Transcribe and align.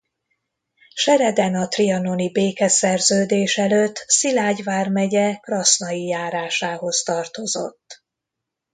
Sereden 0.93 1.55
a 1.55 1.67
trianoni 1.67 2.31
békeszerződés 2.31 3.57
előtt 3.57 3.95
Szilágy 3.95 4.63
vármegye 4.63 5.35
Krasznai 5.35 6.05
járásához 6.05 7.03
tartozott. 7.03 8.03